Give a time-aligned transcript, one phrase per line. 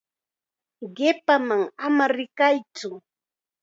[0.95, 2.89] Qipaman ama rikaytsu.